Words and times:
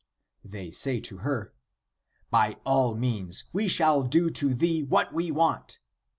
They 0.43 0.71
say 0.71 0.99
to 1.01 1.17
her:' 1.17 1.53
By 2.31 2.57
all 2.65 2.95
means, 2.95 3.43
shall 3.67 4.01
we 4.01 4.09
do 4.09 4.31
to 4.31 4.55
thee 4.55 4.81
what 4.81 5.13
we 5.13 5.29
want.' 5.29 5.77